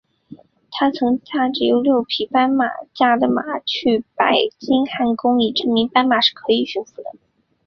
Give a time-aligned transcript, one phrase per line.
[0.71, 7.11] 他曾经驾着由六匹斑马驾的马车去白金汉宫以证明斑马是可以驯服的。